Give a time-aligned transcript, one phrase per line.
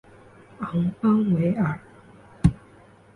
[0.61, 1.79] 昂邦维尔。